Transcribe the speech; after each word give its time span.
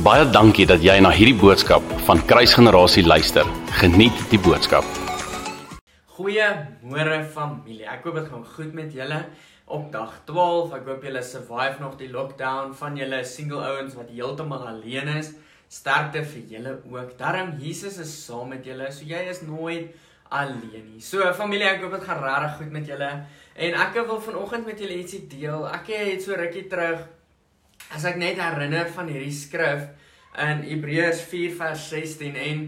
Baie 0.00 0.24
dankie 0.32 0.64
dat 0.64 0.80
jy 0.80 0.94
na 1.04 1.10
hierdie 1.12 1.36
boodskap 1.36 1.84
van 2.06 2.22
Kruisgenerasie 2.24 3.02
luister. 3.04 3.44
Geniet 3.82 4.16
die 4.30 4.38
boodskap. 4.40 4.86
Goeiemôre 6.16 7.18
familie. 7.34 7.84
Ek 7.84 8.06
hoop 8.08 8.16
dit 8.16 8.30
gaan 8.30 8.46
goed 8.54 8.70
met 8.78 8.96
julle 8.96 9.18
op 9.68 9.90
dag 9.92 10.14
12. 10.30 10.72
Ek 10.78 10.88
hoop 10.88 11.04
julle 11.04 11.20
survive 11.20 11.84
nog 11.84 11.98
die 12.00 12.08
lockdown 12.14 12.72
van 12.80 12.96
julle 12.96 13.20
single 13.28 13.60
ouens 13.74 13.98
wat 13.98 14.08
heeltemal 14.08 14.64
alleen 14.72 15.12
is. 15.18 15.34
Sterkte 15.68 16.24
vir 16.32 16.48
julle 16.56 16.74
ook. 16.88 17.12
Darm 17.20 17.58
Jesus 17.60 18.00
is 18.00 18.16
saam 18.24 18.54
met 18.56 18.64
julle. 18.64 18.88
So 18.96 19.04
jy 19.04 19.20
is 19.28 19.44
nooit 19.44 19.92
alleen 20.32 20.94
nie. 20.94 21.04
So 21.04 21.28
familie, 21.36 21.68
ek 21.74 21.84
hoop 21.84 22.00
dit 22.00 22.08
gaan 22.08 22.24
regtig 22.24 22.58
goed 22.62 22.72
met 22.72 22.88
julle. 22.88 23.14
En 23.52 23.80
ek 23.84 24.00
wil 24.00 24.24
vanoggend 24.32 24.72
met 24.72 24.80
julle 24.80 25.02
ietsie 25.04 25.26
deel. 25.28 25.68
Ek 25.68 25.92
het 25.92 26.24
so 26.24 26.40
rukkie 26.40 26.70
terug 26.72 27.04
as 27.90 28.04
ek 28.04 28.16
net 28.16 28.38
herinner 28.38 28.86
van 28.94 29.08
hierdie 29.10 29.34
skrif 29.34 29.88
in 30.38 30.62
Hebreërs 30.62 31.22
4 31.30 31.56
vers 31.58 31.88
16 31.90 32.36
en 32.36 32.64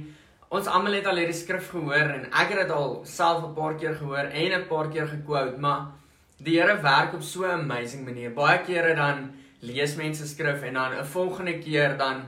ons 0.53 0.69
almal 0.69 0.99
het 0.99 1.07
al 1.07 1.23
hierdie 1.23 1.37
skrif 1.37 1.71
gehoor 1.73 2.11
en 2.17 2.27
ek 2.29 2.53
het 2.53 2.65
dit 2.65 2.73
al 2.75 3.01
self 3.09 3.45
'n 3.45 3.55
paar 3.55 3.75
keer 3.80 3.95
gehoor 3.95 4.27
en 4.33 4.53
'n 4.59 4.69
paar 4.69 4.91
keer 4.91 5.07
gekwout, 5.07 5.59
maar 5.59 5.93
die 6.43 6.59
Here 6.59 6.83
werk 6.83 7.15
op 7.15 7.23
so 7.23 7.45
'n 7.45 7.61
amazing 7.61 8.05
manier. 8.05 8.30
Baie 8.30 8.59
kere 8.66 8.95
dan 8.95 9.30
lees 9.61 9.97
mense 9.97 10.27
skrif 10.27 10.63
en 10.63 10.75
dan 10.75 10.93
'n 10.99 11.05
volgende 11.05 11.59
keer 11.59 11.97
dan 11.97 12.27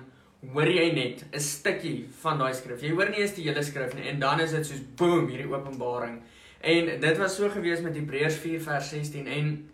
hoor 0.52 0.68
jy 0.68 0.92
net 0.92 1.24
'n 1.32 1.40
stukkie 1.40 2.08
van 2.20 2.38
daai 2.38 2.54
skrif. 2.54 2.80
Jy 2.80 2.90
hoor 2.90 3.10
nie 3.10 3.20
eens 3.20 3.34
die 3.34 3.44
hele 3.48 3.62
skrif 3.62 3.94
nie 3.94 4.08
en 4.08 4.18
dan 4.18 4.40
is 4.40 4.50
dit 4.50 4.66
soos 4.66 4.80
boom 4.96 5.28
hierdie 5.28 5.52
openbaring. 5.52 6.22
En 6.60 7.00
dit 7.00 7.18
was 7.18 7.36
so 7.36 7.48
gewees 7.48 7.80
met 7.80 7.94
Hebreërs 7.94 8.36
4 8.36 8.60
vers 8.60 8.88
16 8.88 9.26
en 9.26 9.70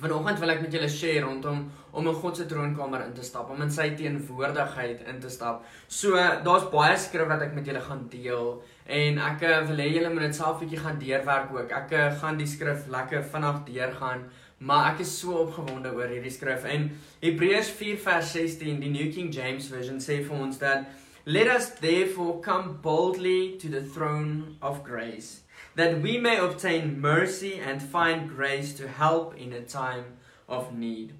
Vanoggend 0.00 0.40
wil 0.40 0.52
ek 0.54 0.62
met 0.64 0.72
julle 0.72 0.88
share 0.88 1.24
rondom 1.26 1.64
om 1.92 2.06
in 2.08 2.18
God 2.22 2.38
se 2.38 2.46
troonkamer 2.48 3.02
in 3.04 3.12
te 3.12 3.24
stap, 3.26 3.50
om 3.52 3.60
in 3.60 3.72
sy 3.74 3.90
teenwoordigheid 3.98 5.02
in 5.10 5.18
te 5.20 5.28
stap. 5.32 5.64
So 5.88 6.16
daar's 6.46 6.68
baie 6.72 6.94
skrif 6.96 7.28
wat 7.28 7.42
ek 7.44 7.52
met 7.56 7.68
julle 7.68 7.82
gaan 7.84 8.06
deel 8.12 8.54
en 9.00 9.20
ek 9.26 9.44
eh, 9.46 9.58
wil 9.68 9.82
hê 9.82 9.88
julle 9.90 10.12
moet 10.14 10.28
dit 10.28 10.38
self 10.38 10.62
bietjie 10.62 10.80
gaan 10.80 11.00
deurwerk 11.02 11.52
ook. 11.56 11.74
Ek 11.82 11.92
eh, 11.92 12.06
gaan 12.22 12.40
die 12.40 12.48
skrif 12.48 12.86
lekker 12.90 13.26
vinnig 13.34 13.60
deurgaan, 13.68 14.24
maar 14.64 14.94
ek 14.94 15.04
is 15.04 15.12
so 15.20 15.36
opgewonde 15.44 15.92
oor 15.96 16.08
hierdie 16.08 16.32
skrif. 16.32 16.64
En 16.64 16.88
Hebreërs 17.20 17.74
4 17.76 18.00
vers 18.06 18.32
16, 18.38 18.80
die 18.80 18.94
New 18.94 19.12
King 19.12 19.28
James 19.34 19.68
Version 19.72 20.00
sê 20.00 20.22
vir 20.24 20.46
ons 20.48 20.60
dat 20.62 20.88
let 21.30 21.46
us 21.46 21.70
therefore 21.70 22.40
come 22.40 22.78
boldly 22.82 23.56
to 23.58 23.68
the 23.68 23.82
throne 23.82 24.56
of 24.60 24.82
grace 24.82 25.42
that 25.76 26.02
we 26.02 26.18
may 26.18 26.36
obtain 26.38 27.00
mercy 27.00 27.60
and 27.60 27.80
find 27.80 28.28
grace 28.28 28.74
to 28.74 28.88
help 28.88 29.36
in 29.36 29.52
a 29.52 29.60
time 29.62 30.04
of 30.48 30.72
need. 30.74 31.12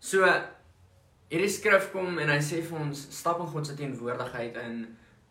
So 0.00 0.26
hierdie 1.30 1.50
skrif 1.54 1.92
kom 1.92 2.18
en 2.18 2.32
hy 2.32 2.40
sê 2.42 2.58
vir 2.66 2.80
ons 2.82 3.04
stap 3.14 3.38
in 3.44 3.52
God 3.52 3.68
se 3.68 3.76
teenwoordigheid 3.78 4.58
in 4.64 4.82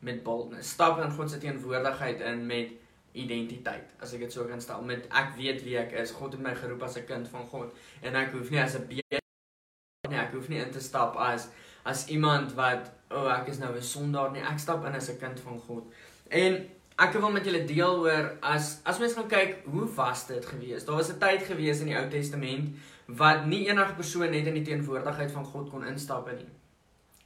met 0.07 0.23
boldness. 0.23 0.71
Stap 0.77 1.01
in 1.03 1.11
God 1.17 1.33
se 1.33 1.41
teenwoordigheid 1.43 2.23
in 2.31 2.45
met 2.47 2.71
identiteit. 3.11 3.91
As 3.99 4.15
ek 4.15 4.23
dit 4.23 4.33
so 4.33 4.47
kan 4.47 4.63
stel, 4.63 4.85
met 4.87 5.09
ek 5.11 5.35
weet 5.35 5.59
wie 5.67 5.75
ek 5.81 5.91
is. 5.99 6.15
God 6.15 6.37
het 6.37 6.45
my 6.45 6.55
geroep 6.55 6.87
as 6.87 6.95
'n 6.97 7.05
kind 7.11 7.27
van 7.27 7.45
God 7.51 7.75
en 8.01 8.15
ek 8.15 8.31
hoef 8.31 8.49
nie 8.49 8.63
as 8.63 8.79
'n 8.79 8.87
nee, 8.87 10.17
ek 10.17 10.31
hoef 10.31 10.47
nie 10.47 10.63
in 10.63 10.71
te 10.71 10.79
stap 10.79 11.19
as 11.19 11.49
as 11.83 12.07
iemand 12.07 12.55
wat 12.55 13.00
o, 13.11 13.25
oh, 13.25 13.31
ek 13.33 13.47
is 13.47 13.59
nou 13.59 13.75
'n 13.75 13.81
sondaar 13.81 14.31
nie. 14.31 14.41
Ek 14.41 14.59
stap 14.59 14.85
in 14.85 14.95
as 14.95 15.09
'n 15.09 15.19
kind 15.19 15.39
van 15.39 15.59
God. 15.59 15.83
En 16.29 16.69
ek 16.97 17.13
wil 17.13 17.31
met 17.31 17.45
julle 17.45 17.65
deel 17.65 17.99
oor 18.05 18.37
as 18.41 18.79
as 18.85 18.99
mens 18.99 19.13
gaan 19.13 19.27
kyk 19.27 19.65
hoe 19.65 19.87
was 19.95 20.27
dit 20.27 20.45
gewees. 20.45 20.85
Daar 20.85 20.95
was 20.95 21.11
'n 21.11 21.19
tyd 21.19 21.43
gewees 21.43 21.79
in 21.79 21.87
die 21.87 21.97
Ou 21.97 22.09
Testament 22.09 22.75
wat 23.07 23.45
nie 23.45 23.67
enige 23.67 23.93
persoon 23.93 24.31
net 24.31 24.47
in 24.47 24.53
die 24.53 24.63
teenwoordigheid 24.63 25.31
van 25.31 25.45
God 25.45 25.69
kon 25.69 25.85
instap 25.85 26.31
nie. 26.31 26.47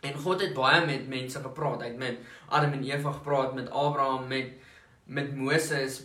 En 0.01 0.13
God 0.13 0.41
het 0.41 0.53
baie 0.53 0.85
met 0.85 1.07
mense 1.07 1.39
gepraat. 1.39 1.81
Hy 1.81 1.87
het 1.87 1.97
met 1.97 2.17
Adam 2.49 2.71
en 2.71 2.83
Eva 2.83 3.11
gepraat, 3.11 3.53
met 3.53 3.69
Abraham, 3.69 4.27
met 4.27 4.53
met 5.05 5.35
Moses 5.35 6.01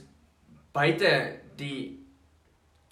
buite 0.73 1.41
die 1.57 2.01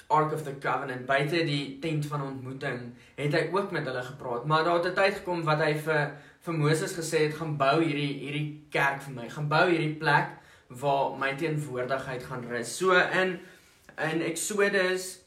Ark 0.08 0.32
of 0.32 0.42
the 0.42 0.58
Covenant, 0.58 1.04
buite 1.06 1.44
die 1.44 1.78
tent 1.78 2.06
van 2.06 2.22
ontmoeting, 2.22 2.94
het 3.14 3.34
hy 3.36 3.42
ook 3.52 3.70
met 3.70 3.84
hulle 3.84 4.02
gepraat. 4.02 4.46
Maar 4.48 4.64
daar 4.64 4.80
het 4.80 4.86
'n 4.86 4.94
tyd 4.94 5.14
gekom 5.14 5.42
wat 5.44 5.60
hy 5.60 5.74
vir 5.74 6.16
vir 6.48 6.56
Moses 6.56 6.96
gesê 6.96 7.26
het, 7.26 7.36
"Gaan 7.36 7.56
bou 7.60 7.76
hierdie 7.84 8.14
hierdie 8.24 8.64
kerk 8.72 9.02
vir 9.02 9.14
my. 9.14 9.28
Gaan 9.28 9.48
bou 9.48 9.64
hierdie 9.68 9.98
plek 10.00 10.38
waar 10.68 11.16
my 11.18 11.34
teenwoordigheid 11.36 12.24
gaan 12.24 12.44
rus. 12.48 12.76
So 12.76 12.92
in 12.92 13.40
in 13.98 14.22
Exodus 14.22 15.18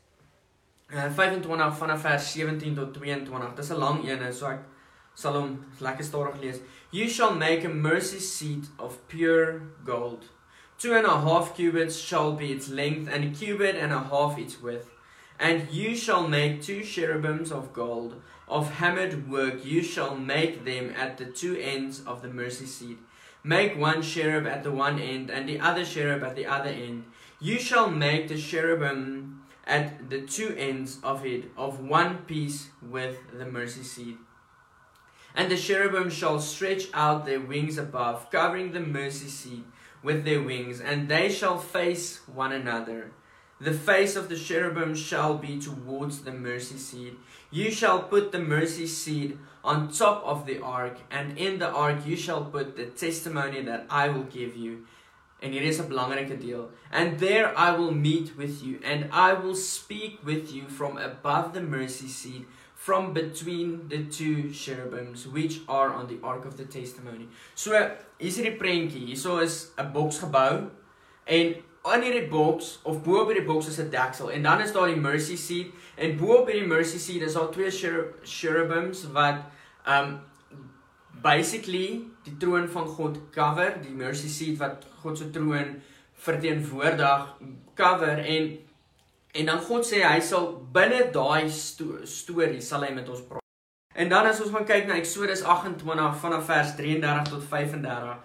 uh, 0.94 1.09
25 1.12 1.78
vanaf 1.78 2.02
vers 2.02 2.32
17 2.32 2.76
tot 2.76 2.94
22. 2.94 3.56
Dis 3.56 3.70
'n 3.70 3.78
lang 3.78 4.09
een, 4.09 4.34
so 4.34 4.48
ek 4.48 4.59
sal 5.14 5.34
hom 5.34 5.66
lekker 5.80 6.04
stadig 6.04 6.42
lees. 6.42 6.59
You 6.92 7.09
shall 7.09 7.36
make 7.36 7.66
a 7.66 7.70
mercy 7.70 8.20
seat 8.20 8.70
of 8.78 8.98
pure 9.08 9.62
gold. 9.86 10.26
Two 10.78 10.94
and 10.94 11.06
a 11.06 11.20
half 11.20 11.56
cubits 11.56 11.98
shall 11.98 12.36
be 12.36 12.52
its 12.52 12.68
length, 12.68 13.08
and 13.14 13.24
a 13.24 13.30
cubit 13.30 13.76
and 13.76 13.92
a 13.94 14.00
half 14.00 14.38
its 14.38 14.62
width. 14.62 14.90
And 15.40 15.70
you 15.72 15.96
shall 15.96 16.28
make 16.28 16.62
two 16.62 16.82
cherubims 16.84 17.52
of 17.52 17.74
gold, 17.74 18.22
of 18.52 18.74
hammered 18.74 19.30
work. 19.30 19.66
You 19.66 19.82
shall 19.82 20.16
make 20.16 20.66
them 20.66 20.94
at 20.96 21.18
the 21.18 21.26
two 21.26 21.56
ends 21.56 22.02
of 22.06 22.22
the 22.22 22.28
mercy 22.28 22.66
seat. 22.66 22.98
Make 23.44 23.76
one 23.76 24.04
cherub 24.04 24.46
at 24.46 24.64
the 24.64 24.72
one 24.72 25.00
end 25.00 25.32
and 25.32 25.50
the 25.50 25.60
other 25.60 25.86
cherub 25.86 26.22
at 26.22 26.36
the 26.36 26.46
other 26.46 26.70
end. 26.70 27.06
You 27.40 27.58
shall 27.58 27.90
make 27.90 28.28
the 28.28 28.38
cherubim 28.38 29.42
at 29.66 30.10
the 30.10 30.22
two 30.22 30.54
ends 30.58 31.00
of 31.02 31.26
it 31.26 31.46
of 31.58 31.80
one 31.80 32.18
piece 32.20 32.70
with 32.82 33.18
the 33.34 33.46
mercy 33.46 33.84
seat. 33.84 34.18
And 35.34 35.50
the 35.50 35.58
cherubim 35.58 36.10
shall 36.10 36.40
stretch 36.42 36.88
out 36.94 37.26
their 37.26 37.40
wings 37.40 37.78
above, 37.78 38.30
covering 38.30 38.74
the 38.74 38.82
mercy 38.82 39.30
seat 39.30 39.64
with 40.04 40.26
their 40.26 40.44
wings, 40.44 40.82
and 40.82 41.08
they 41.08 41.30
shall 41.30 41.58
face 41.58 42.20
one 42.28 42.52
another. 42.52 43.12
The 43.62 43.74
face 43.74 44.16
of 44.16 44.28
the 44.28 44.36
cherubim 44.36 44.96
shall 44.96 45.38
be 45.38 45.60
towards 45.60 46.22
the 46.22 46.32
mercy 46.32 46.78
seat. 46.78 47.18
You 47.52 47.70
shall 47.70 48.04
put 48.04 48.32
the 48.32 48.40
mercy 48.40 48.88
seat 48.88 49.38
on 49.62 49.92
top 49.92 50.24
of 50.26 50.46
the 50.46 50.62
ark, 50.62 51.00
and 51.12 51.38
in 51.38 51.60
the 51.60 51.70
ark 51.70 52.06
you 52.06 52.16
shall 52.16 52.46
put 52.46 52.78
the 52.78 52.86
testimony 52.86 53.62
that 53.64 53.86
I 53.90 54.08
will 54.08 54.24
give 54.24 54.56
you. 54.56 54.88
En 55.42 55.52
hier 55.52 55.64
is 55.64 55.80
'n 55.80 55.90
belangrike 55.90 56.40
deel. 56.40 56.70
And 56.92 57.20
there 57.20 57.52
I 57.58 57.72
will 57.76 57.92
meet 57.92 58.38
with 58.38 58.64
you, 58.64 58.80
and 58.84 59.10
I 59.12 59.34
will 59.34 59.56
speak 59.56 60.20
with 60.24 60.54
you 60.54 60.70
from 60.70 60.98
above 60.98 61.54
the 61.54 61.62
mercy 61.62 62.08
seat, 62.08 62.48
from 62.76 63.12
between 63.12 63.90
the 63.90 64.06
two 64.06 64.50
cherubims 64.54 65.28
which 65.28 65.62
are 65.68 65.94
on 65.94 66.08
the 66.08 66.20
ark 66.24 66.46
of 66.46 66.56
the 66.56 66.66
testimony. 66.66 67.28
So, 67.54 67.72
hier's 68.18 68.38
hierdie 68.38 68.58
prentjie. 68.58 69.08
Hierso 69.10 69.42
is 69.42 69.72
'n 69.78 69.92
boks 69.92 70.20
gebou 70.20 70.70
en 71.28 71.56
aan 71.81 72.02
hierdie 72.06 72.28
boks 72.30 72.80
of 72.84 73.02
bo 73.03 73.22
op 73.22 73.31
hierdie 73.31 73.47
boks 73.47 73.68
is 73.68 73.80
'n 73.80 73.90
deksel 73.90 74.31
en 74.31 74.44
dan 74.44 74.62
is 74.62 74.72
daar 74.72 74.88
die 74.88 75.02
mercy 75.02 75.36
seat 75.36 75.68
en 75.96 76.18
bo 76.18 76.42
op 76.42 76.47
hierdie 76.47 76.68
mercy 76.68 76.97
seat 76.97 77.22
is 77.22 77.34
daar 77.34 77.52
twee 77.52 77.72
cherubims 78.24 79.12
wat 79.12 79.42
um 79.88 80.20
basically 81.22 82.03
die 82.25 82.38
troon 82.38 82.68
van 82.70 82.88
God 82.88 83.18
cover, 83.31 83.78
die 83.81 83.94
mercy 83.94 84.30
seat 84.30 84.58
wat 84.58 84.86
God 85.02 85.18
se 85.18 85.30
troon 85.30 85.81
verteenwoordig 86.14 87.28
cover 87.74 88.18
en 88.20 88.58
en 89.31 89.46
dan 89.46 89.62
God 89.64 89.86
sê 89.88 90.02
hy 90.03 90.20
sal 90.20 90.50
binne 90.75 91.06
daai 91.14 91.50
sto 91.50 92.02
storie 92.03 92.62
sal 92.62 92.84
hy 92.84 92.91
met 92.94 93.09
ons 93.09 93.22
praat. 93.30 93.46
En 93.96 94.09
dan 94.09 94.28
as 94.28 94.41
ons 94.44 94.52
gaan 94.52 94.68
kyk 94.68 94.88
na 94.88 94.97
Eksodus 95.00 95.44
28 95.44 96.18
vanaf 96.20 96.46
vers 96.46 96.75
33 96.75 97.30
tot 97.30 97.44
35, 97.44 98.18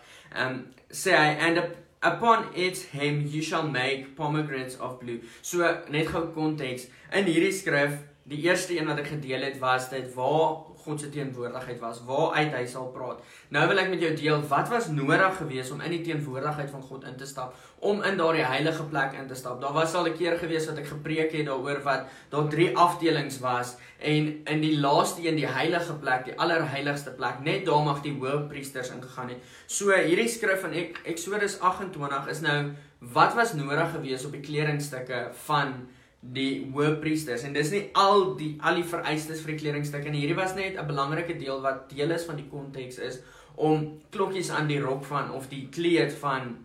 um 0.42 0.58
sê 0.90 1.14
hy 1.14 1.28
and 1.48 1.62
a 1.62 1.66
upon 2.02 2.48
its 2.54 2.84
hem 2.86 3.26
you 3.26 3.42
shall 3.42 3.66
make 3.68 4.16
pomegranates 4.16 4.76
of 4.76 5.00
blue. 5.00 5.20
So 5.42 5.62
net 5.90 6.12
gou 6.12 6.26
konteks. 6.34 6.88
In 7.12 7.28
hierdie 7.30 7.54
skrif, 7.54 7.98
die 8.26 8.40
eerste 8.42 8.74
een 8.74 8.88
wat 8.90 8.98
ek 8.98 9.12
gedeel 9.14 9.44
het 9.46 9.58
was 9.62 9.86
dit 9.92 10.08
waar 10.16 10.64
God 10.86 11.00
se 11.02 11.08
teenwoordigheid 11.10 11.78
was, 11.82 11.98
waaruit 12.06 12.52
hy 12.54 12.62
sal 12.70 12.88
praat. 12.94 13.22
Nou 13.54 13.64
wil 13.70 13.80
ek 13.82 13.88
met 13.90 14.02
jou 14.02 14.12
deel 14.18 14.42
wat 14.50 14.68
was 14.70 14.86
nodig 14.94 15.38
geweest 15.38 15.74
om 15.74 15.82
in 15.82 15.94
die 15.96 16.02
teenwoordigheid 16.06 16.70
van 16.70 16.82
God 16.86 17.06
in 17.10 17.16
te 17.18 17.26
stap, 17.26 17.54
om 17.82 18.02
in 18.06 18.18
daardie 18.18 18.46
heilige 18.46 18.86
plek 18.90 19.16
in 19.18 19.26
te 19.30 19.38
stap. 19.38 19.60
Daar 19.62 19.74
was 19.74 19.94
al 19.94 20.06
'n 20.06 20.16
keer 20.18 20.38
geweest 20.38 20.70
wat 20.70 20.78
ek 20.78 20.86
gepreek 20.86 21.32
het 21.32 21.46
daaroor 21.46 21.82
wat 21.82 22.06
daar 22.30 22.48
drie 22.48 22.70
afdelings 22.76 23.38
was 23.40 23.76
en 23.98 24.42
in 24.44 24.60
die 24.60 24.78
laaste 24.78 25.26
een 25.26 25.36
die 25.36 25.46
heilige 25.46 25.94
plek, 25.94 26.24
die 26.24 26.38
allerheiligste 26.38 27.10
plek, 27.10 27.40
net 27.42 27.64
daar 27.66 27.82
mag 27.82 28.02
die 28.02 28.14
hoëpriesters 28.18 28.90
ingegaan 28.90 29.28
het. 29.28 29.38
So 29.66 29.90
hierdie 29.90 30.28
skrif 30.28 30.60
van 30.60 30.72
Eksodus 31.04 31.60
28 31.60 32.26
is 32.28 32.40
nou 32.40 32.74
wat 32.98 33.34
was 33.34 33.52
nodig 33.52 33.90
geweest 33.90 34.26
op 34.26 34.32
die 34.32 34.40
kledingstukke 34.40 35.30
van 35.46 35.88
die 36.20 36.66
hoëpriesters 36.74 37.44
en 37.46 37.54
dis 37.54 37.70
nie 37.70 37.82
al 37.94 38.34
die 38.38 38.56
al 38.64 38.80
die 38.80 38.86
vereistes 38.88 39.42
vir 39.44 39.54
die 39.54 39.60
kledingstukke 39.60 40.10
nie. 40.10 40.24
Hierdie 40.24 40.38
was 40.38 40.54
net 40.54 40.76
'n 40.76 40.86
belangrike 40.86 41.38
deel 41.38 41.60
wat 41.62 41.90
deel 41.90 42.10
is 42.10 42.24
van 42.24 42.36
die 42.36 42.48
konteks 42.50 42.98
is 42.98 43.20
om 43.54 44.00
klokkies 44.10 44.50
aan 44.50 44.68
die 44.68 44.80
rok 44.80 45.04
van 45.04 45.30
of 45.30 45.48
die 45.48 45.68
kleed 45.70 46.12
van 46.12 46.56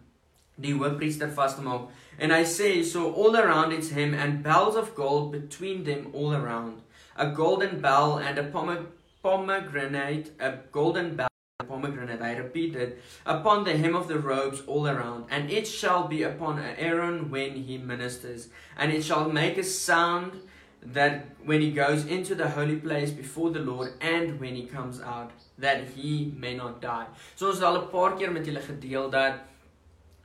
die 0.56 0.74
hoëpriester 0.74 1.32
vas 1.32 1.56
te 1.56 1.62
maak. 1.62 1.90
En 2.18 2.32
hy 2.32 2.44
sê 2.44 2.84
so 2.84 3.14
all 3.14 3.36
around 3.36 3.74
its 3.74 3.90
hem 3.90 4.14
and 4.14 4.44
bells 4.44 4.76
of 4.76 4.96
gold 4.96 5.32
between 5.32 5.84
them 5.84 6.08
all 6.14 6.34
around. 6.34 6.82
A 7.18 7.26
golden 7.26 7.82
bell 7.82 8.20
and 8.20 8.38
a 8.38 8.44
pomegranate, 9.22 10.32
a 10.40 10.58
golden 10.72 11.16
bell 11.16 11.31
pomegranate, 11.64 12.22
I 12.22 12.36
repeat 12.38 12.76
it, 12.76 13.02
upon 13.26 13.64
the 13.64 13.78
hem 13.78 13.96
of 13.96 14.08
the 14.08 14.20
robes 14.20 14.62
all 14.68 14.88
around, 14.88 15.26
and 15.30 15.50
it 15.50 15.68
shall 15.68 16.08
be 16.08 16.24
upon 16.24 16.60
Aaron 16.60 17.30
when 17.30 17.56
he 17.56 17.78
ministers, 17.78 18.50
and 18.78 18.92
it 18.92 19.04
shall 19.04 19.30
make 19.30 19.58
a 19.58 19.64
sound 19.64 20.42
that 20.84 21.26
when 21.46 21.62
he 21.62 21.72
goes 21.72 22.06
into 22.06 22.34
the 22.36 22.50
holy 22.50 22.76
place 22.76 23.12
before 23.12 23.52
the 23.52 23.60
Lord 23.60 23.94
and 24.02 24.40
when 24.40 24.56
he 24.56 24.66
comes 24.66 25.00
out, 25.00 25.32
that 25.58 25.90
he 25.90 26.34
may 26.38 26.56
not 26.56 26.82
die. 26.82 27.06
So 27.36 27.50
ons 27.50 27.62
al 27.62 27.78
'n 27.78 27.90
paar 27.90 28.18
keer 28.18 28.32
met 28.32 28.46
julle 28.46 28.62
gedeel 28.62 29.10
dat 29.10 29.34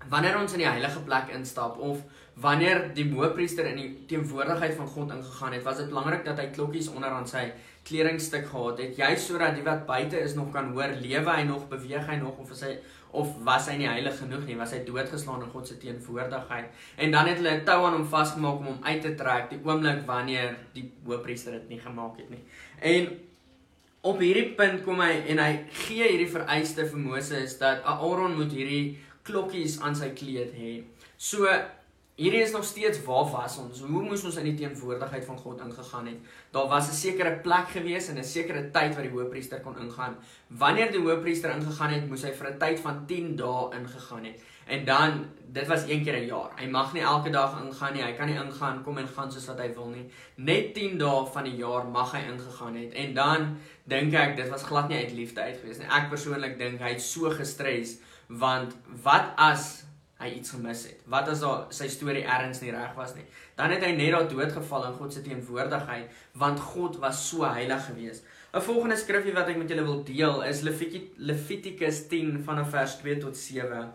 wanneer 0.09 0.39
ons 0.39 0.53
in 0.53 0.59
die 0.59 0.69
heilige 0.69 1.00
plek 1.00 1.29
instap 1.35 1.79
of 1.79 2.03
wanneer 2.35 2.94
die 2.94 3.06
hoëpriester 3.12 3.67
in 3.67 3.77
die 3.77 4.05
teenwoordigheid 4.06 4.75
van 4.75 4.87
God 4.87 5.11
ingegaan 5.11 5.53
het, 5.53 5.62
was 5.62 5.77
dit 5.77 5.89
belangrik 5.89 6.25
dat 6.25 6.39
hy 6.39 6.50
klokkies 6.53 6.89
onder 6.93 7.11
aan 7.11 7.29
sy 7.29 7.53
kleringstuk 7.87 8.49
gehad 8.50 8.81
het, 8.83 8.97
juist 8.99 9.31
sodat 9.31 9.55
die 9.55 9.65
wat 9.67 9.87
buite 9.87 10.19
is 10.19 10.35
nog 10.35 10.50
kan 10.55 10.73
hoor, 10.75 10.97
lewe 11.00 11.33
hy 11.33 11.44
nog, 11.47 11.69
beweeg 11.71 12.06
hy 12.11 12.17
nog 12.21 12.38
of 12.43 12.50
is 12.50 12.65
hy 12.67 12.73
of 13.17 13.31
was 13.47 13.69
hy 13.71 13.77
nie 13.81 13.88
heilig 13.88 14.19
genoeg 14.19 14.43
nie, 14.49 14.56
was 14.59 14.75
hy 14.75 14.83
doodgeslaan 14.85 15.44
in 15.47 15.53
God 15.53 15.69
se 15.69 15.79
teenwoordigheid. 15.81 16.67
En 17.00 17.15
dan 17.15 17.31
het 17.31 17.38
hulle 17.41 17.55
'n 17.61 17.65
tou 17.65 17.79
aan 17.87 17.97
hom 17.97 18.09
vasgemaak 18.17 18.59
om 18.59 18.67
hom 18.67 18.83
uit 18.83 19.00
te 19.03 19.15
trek 19.15 19.50
die 19.50 19.61
oomblik 19.65 20.03
wanneer 20.06 20.56
die 20.75 20.91
hoëpriester 21.06 21.53
dit 21.53 21.69
nie 21.69 21.81
gemaak 21.81 22.19
het 22.19 22.31
nie. 22.31 22.43
En 22.81 23.09
op 24.03 24.21
hierdie 24.21 24.55
punt 24.55 24.85
kom 24.85 25.00
hy 25.00 25.23
en 25.32 25.39
hy 25.39 25.53
gee 25.87 26.11
hierdie 26.11 26.31
vereiste 26.31 26.87
vir 26.87 26.99
Moses 26.99 27.59
dat 27.59 27.82
Aaron 27.85 28.37
moet 28.37 28.53
hierdie 28.53 28.99
klokkies 29.23 29.81
aan 29.81 29.94
sy 29.94 30.11
kleed 30.11 30.53
hê. 30.55 30.82
So 31.17 31.47
Hierdie 32.17 32.41
is 32.41 32.53
nog 32.53 32.65
steeds 32.65 33.03
waar 33.05 33.27
was 33.29 33.59
ons? 33.61 33.81
Hoe 33.85 34.03
moes 34.03 34.23
ons 34.25 34.39
in 34.41 34.47
die 34.49 34.55
teenwoordigheid 34.57 35.25
van 35.27 35.37
God 35.37 35.59
ingegaan 35.61 36.07
het? 36.09 36.31
Daar 36.51 36.69
was 36.69 36.89
'n 36.89 36.97
sekere 36.97 37.33
plek 37.45 37.69
gewees 37.69 38.09
en 38.09 38.19
'n 38.19 38.25
sekere 38.25 38.71
tyd 38.71 38.95
wat 38.95 39.05
die 39.05 39.11
hoëpriester 39.13 39.61
kon 39.61 39.77
ingaan. 39.79 40.17
Wanneer 40.49 40.91
die 40.93 41.01
hoëpriester 41.01 41.51
ingegaan 41.51 41.93
het, 41.93 42.09
moes 42.09 42.23
hy 42.23 42.33
vir 42.33 42.51
'n 42.51 42.59
tyd 42.59 42.81
van 42.81 43.07
10 43.07 43.37
dae 43.37 43.71
ingegaan 43.79 44.25
het. 44.25 44.43
En 44.67 44.85
dan, 44.85 45.27
dit 45.53 45.67
was 45.67 45.83
een 45.83 46.05
keer 46.05 46.17
'n 46.17 46.27
jaar. 46.27 46.51
Hy 46.57 46.67
mag 46.67 46.93
nie 46.93 47.03
elke 47.03 47.31
dag 47.31 47.63
ingaan 47.63 47.93
nie. 47.93 48.03
Hy 48.03 48.13
kan 48.13 48.27
nie 48.27 48.41
ingaan 48.45 48.83
kom 48.83 48.99
en 48.99 49.09
gaan 49.09 49.33
soos 49.33 49.47
wat 49.47 49.59
hy 49.59 49.75
wil 49.75 49.89
nie. 49.89 50.11
Net 50.35 50.75
10 50.75 50.99
dae 50.99 51.27
van 51.27 51.45
die 51.45 51.57
jaar 51.57 51.87
mag 51.87 52.13
hy 52.13 52.33
ingegaan 52.33 52.77
het. 52.77 52.93
En 52.93 53.15
dan 53.15 53.59
dink 53.85 54.15
ek 54.15 54.37
dit 54.37 54.49
was 54.49 54.63
glad 54.63 54.89
nie 54.89 54.99
uit 54.99 55.13
liefde 55.13 55.41
uit 55.41 55.57
gewees 55.57 55.79
nie. 55.79 55.87
Ek 55.87 56.09
persoonlik 56.09 56.59
dink 56.59 56.81
hy 56.81 56.89
het 56.89 57.03
so 57.03 57.31
gestres 57.31 57.99
want 58.29 58.77
wat 59.03 59.33
as 59.37 59.87
hy 60.17 60.31
iets 60.39 60.55
gemis 60.55 60.87
het. 60.89 61.03
Wat 61.13 61.29
as 61.29 61.43
daar 61.45 61.67
sy 61.77 61.89
storie 61.93 62.25
erns 62.25 62.63
nie 62.63 62.73
reg 62.73 62.95
was 62.97 63.13
nie. 63.17 63.25
Dan 63.59 63.75
het 63.75 63.85
hy 63.85 63.93
net 63.99 64.15
daar 64.15 64.29
doodgeval 64.31 64.89
in 64.89 64.97
God 64.97 65.13
se 65.13 65.23
teenwoordigheid 65.27 66.23
want 66.41 66.61
God 66.73 66.97
was 67.03 67.21
so 67.29 67.45
heilig 67.45 67.87
geweest. 67.91 68.25
'n 68.55 68.65
Volgende 68.65 68.97
skrifgie 68.97 69.35
wat 69.37 69.49
ek 69.53 69.59
met 69.61 69.69
julle 69.69 69.85
wil 69.85 70.03
deel 70.05 70.43
is 70.49 70.63
Levitikus 70.63 72.07
10 72.09 72.43
vanaf 72.45 72.71
vers 72.71 72.97
2 73.03 73.19
tot 73.19 73.37
7. 73.37 73.93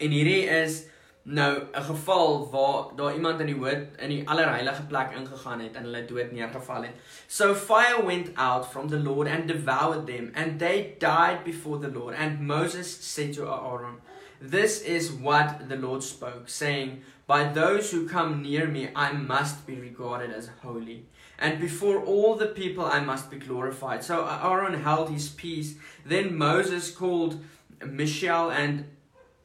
En 0.00 0.10
hierdie 0.10 0.48
is 0.48 0.86
nou 1.22 1.62
'n 1.72 1.82
geval 1.82 2.50
waar 2.50 2.96
daar 2.96 3.14
iemand 3.14 3.40
in 3.40 3.46
die 3.46 3.54
hoed 3.54 3.86
in 3.98 4.08
die 4.08 4.28
allerheilige 4.28 4.82
plek 4.82 5.12
ingegaan 5.12 5.60
het 5.60 5.74
en 5.74 5.82
hulle 5.82 6.04
dood 6.04 6.32
neergeval 6.32 6.82
het. 6.82 6.94
So 7.26 7.54
fire 7.54 8.06
went 8.06 8.34
out 8.34 8.66
from 8.66 8.88
the 8.88 8.98
Lord 8.98 9.28
and 9.28 9.46
devoured 9.46 10.06
them 10.06 10.30
and 10.34 10.58
they 10.58 10.96
died 10.98 11.44
before 11.44 11.78
the 11.78 11.98
Lord 11.98 12.14
and 12.14 12.40
Moses 12.40 13.14
said 13.14 13.34
to 13.34 13.46
Aaron 13.46 14.00
This 14.40 14.80
is 14.80 15.12
what 15.12 15.68
the 15.68 15.76
Lord 15.76 16.02
spoke, 16.02 16.48
saying, 16.48 17.02
By 17.26 17.44
those 17.44 17.90
who 17.90 18.08
come 18.08 18.42
near 18.42 18.66
me 18.66 18.88
I 18.96 19.12
must 19.12 19.66
be 19.66 19.74
regarded 19.74 20.30
as 20.30 20.48
holy, 20.62 21.04
and 21.38 21.60
before 21.60 22.02
all 22.02 22.36
the 22.36 22.46
people 22.46 22.86
I 22.86 23.00
must 23.00 23.30
be 23.30 23.36
glorified. 23.36 24.02
So 24.02 24.24
uh, 24.24 24.40
Aaron 24.42 24.82
held 24.82 25.10
his 25.10 25.28
peace. 25.28 25.74
Then 26.06 26.38
Moses 26.38 26.90
called 26.90 27.44
Mishael 27.84 28.50
and 28.50 28.86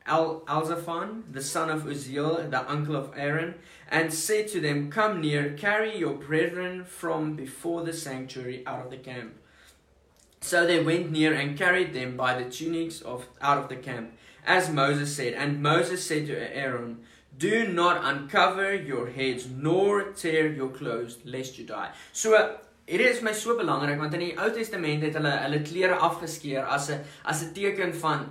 Al 0.06 0.42
Alzaphan, 0.47 1.24
the 1.30 1.41
son 1.41 1.69
of 1.69 1.83
Uzziel, 1.83 2.50
the 2.50 2.71
uncle 2.71 2.95
of 2.95 3.12
Aaron, 3.18 3.56
and 3.89 4.13
said 4.13 4.48
to 4.50 4.62
them, 4.62 4.89
Come 4.89 5.19
near, 5.19 5.51
carry 5.53 5.98
your 5.98 6.13
brethren 6.13 6.86
from 6.86 7.36
before 7.36 7.83
the 7.83 7.91
sanctuary 7.94 8.63
out 8.65 8.86
of 8.86 8.91
the 8.91 8.98
camp. 8.98 9.33
So 10.39 10.65
they 10.65 10.81
went 10.81 11.12
near 11.12 11.33
and 11.33 11.57
carried 11.57 11.94
them 11.94 12.15
by 12.15 12.41
the 12.41 12.50
tunics 12.50 13.01
of 13.01 13.25
out 13.41 13.57
of 13.57 13.68
the 13.68 13.75
camp 13.75 14.13
as 14.45 14.69
Moses 14.69 15.15
said. 15.15 15.33
And 15.33 15.62
Moses 15.62 16.06
said 16.06 16.27
to 16.27 16.57
Aaron, 16.57 17.00
Do 17.38 17.68
not 17.68 18.03
uncover 18.03 18.74
your 18.74 19.09
heads 19.09 19.47
nor 19.47 20.12
tear 20.13 20.47
your 20.47 20.69
clothes 20.69 21.18
lest 21.25 21.57
you 21.57 21.65
die. 21.65 21.92
So 22.13 22.57
Dit 22.88 23.01
is 23.01 23.21
my 23.25 23.31
so 23.33 23.56
belangrik 23.57 23.97
want 23.97 24.13
in 24.13 24.21
die 24.21 24.36
Ou 24.38 24.51
Testament 24.53 25.01
het 25.01 25.15
hulle 25.18 25.31
hulle 25.42 25.59
klere 25.65 25.95
afgeskeer 26.06 26.68
as 26.69 26.92
'n 26.94 27.00
as 27.25 27.42
'n 27.42 27.53
teken 27.53 27.94
van 27.94 28.30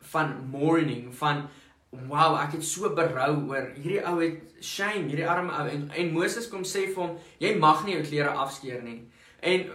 van 0.00 0.34
mourning, 0.50 1.14
van 1.14 1.48
wow, 2.08 2.34
ek 2.42 2.58
het 2.58 2.64
so 2.64 2.90
berou 2.90 3.48
oor 3.48 3.70
hierdie 3.76 4.02
ou 4.02 4.18
het 4.20 4.42
shame, 4.60 5.08
hierdie 5.08 5.28
arme 5.28 5.52
ou 5.52 5.68
en, 5.68 5.90
en 5.94 6.12
Moses 6.12 6.48
kom 6.48 6.64
sê 6.66 6.86
vir 6.90 7.02
hom, 7.02 7.16
jy 7.38 7.54
mag 7.54 7.84
nie 7.84 7.94
jou 7.94 8.02
klere 8.02 8.34
afskeer 8.44 8.82
nie. 8.82 9.00
En 9.40 9.70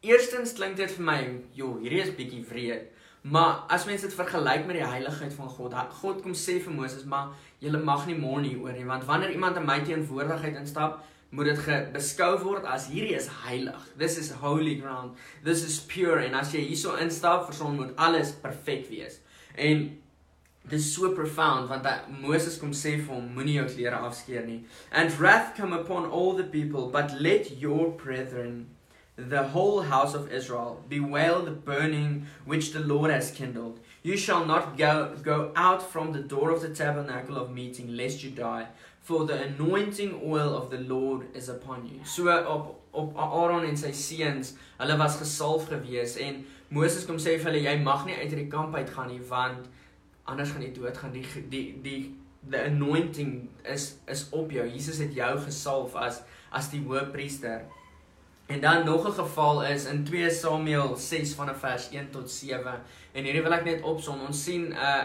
eerstens 0.00 0.54
klink 0.56 0.76
dit 0.76 0.90
vir 0.90 1.04
my, 1.04 1.20
joh, 1.52 1.76
hierdie 1.82 2.02
is 2.02 2.14
bietjie 2.16 2.44
wreed. 2.48 2.88
Maar 3.24 3.64
as 3.72 3.86
mens 3.88 4.02
dit 4.04 4.14
vergelyk 4.14 4.66
met 4.68 4.76
die 4.76 4.84
heiligheid 4.84 5.32
van 5.32 5.48
God, 5.48 5.74
God 6.02 6.20
kom 6.20 6.34
sê 6.36 6.58
vir 6.60 6.74
Moses, 6.76 7.06
maar 7.08 7.30
jy 7.64 7.70
mag 7.72 8.04
nie 8.04 8.18
mourn 8.18 8.44
hier 8.44 8.60
oor 8.60 8.76
nie, 8.76 8.84
want 8.84 9.06
wanneer 9.08 9.32
iemand 9.32 9.56
in 9.56 9.64
my 9.64 9.78
teenwoordigheid 9.80 10.58
instap, 10.60 10.98
moet 11.32 11.48
dit 11.48 11.92
beskou 11.94 12.36
word 12.42 12.68
as 12.68 12.90
hierdie 12.92 13.16
is 13.16 13.30
heilig. 13.46 13.80
This 13.96 14.18
is 14.20 14.28
holy 14.42 14.76
ground. 14.76 15.16
This 15.42 15.64
is 15.64 15.80
pure 15.80 16.20
en 16.20 16.36
as 16.36 16.52
jy 16.52 16.66
hierso 16.68 16.98
instap, 17.00 17.48
verson 17.48 17.80
moet 17.80 17.96
alles 17.96 18.34
perfek 18.44 18.90
wees. 18.92 19.16
En 19.56 19.86
dit 20.68 20.78
is 20.78 20.92
so 20.92 21.14
profound 21.16 21.72
want 21.72 21.88
dat 21.88 22.12
Moses 22.12 22.60
kom 22.60 22.76
sê 22.76 22.98
vir 22.98 23.08
hom 23.08 23.32
moenie 23.32 23.56
jou 23.56 23.66
klere 23.72 24.04
afskeer 24.04 24.44
nie. 24.44 24.60
And 24.92 25.16
wrath 25.16 25.56
come 25.56 25.72
upon 25.72 26.10
all 26.12 26.36
the 26.36 26.44
people, 26.44 26.90
but 26.92 27.16
let 27.20 27.56
your 27.56 27.88
brethren 27.96 28.66
the 29.16 29.42
whole 29.42 29.82
house 29.82 30.14
of 30.14 30.32
Israel, 30.32 30.82
bewail 30.88 31.42
the 31.42 31.52
burning 31.52 32.26
which 32.44 32.72
the 32.72 32.80
Lord 32.80 33.10
has 33.10 33.30
kindled. 33.30 33.78
You 34.02 34.16
shall 34.16 34.44
not 34.44 34.76
go, 34.76 35.14
go 35.22 35.52
out 35.54 35.82
from 35.82 36.12
the 36.12 36.20
door 36.20 36.50
of 36.50 36.60
the 36.60 36.68
tabernacle 36.68 37.36
of 37.36 37.52
meeting, 37.52 37.96
lest 37.96 38.24
you 38.24 38.30
die, 38.30 38.66
for 39.00 39.24
the 39.24 39.40
anointing 39.40 40.20
oil 40.24 40.56
of 40.56 40.70
the 40.70 40.78
Lord 40.78 41.28
is 41.34 41.48
upon 41.48 41.86
you. 41.86 42.00
So 42.04 42.28
op 42.28 42.80
op 42.94 43.16
Aaron 43.16 43.64
en 43.66 43.76
sy 43.76 43.90
seuns, 43.90 44.54
hulle 44.78 44.96
was 44.98 45.18
gesalf 45.18 45.66
gewees 45.68 46.14
en 46.22 46.44
Moses 46.70 47.06
kom 47.06 47.18
sê 47.18 47.34
vir 47.38 47.50
hulle 47.50 47.62
jy 47.64 47.74
mag 47.82 48.04
nie 48.06 48.14
uit 48.14 48.28
hierdie 48.28 48.50
kamp 48.50 48.76
uit 48.78 48.90
gaan 48.94 49.10
nie 49.10 49.22
want 49.28 49.66
anders 50.30 50.52
gaan 50.54 50.62
jy 50.62 50.70
doodgaan. 50.76 51.12
Die 51.14 51.26
die 51.50 51.64
die 51.82 51.98
the 52.50 52.64
anointing 52.70 53.48
is 53.64 53.96
is 54.10 54.28
op 54.32 54.54
jou. 54.54 54.66
Jesus 54.68 55.02
het 55.02 55.14
jou 55.14 55.32
gesalf 55.42 55.96
as 55.98 56.22
as 56.54 56.70
die 56.70 56.82
hoëpriester. 56.86 57.66
En 58.46 58.60
dan 58.60 58.84
nog 58.84 59.06
'n 59.08 59.12
geval 59.12 59.64
is 59.64 59.84
in 59.84 60.04
2 60.04 60.30
Samuel 60.30 60.96
6 60.96 61.34
vanaf 61.34 61.58
vers 61.58 61.88
1 61.90 62.10
tot 62.10 62.30
7. 62.30 62.82
En 63.12 63.24
hierdie 63.24 63.42
wil 63.42 63.52
ek 63.52 63.64
net 63.64 63.82
opsom. 63.82 64.20
Ons 64.20 64.44
sien 64.44 64.72
uh 64.72 65.04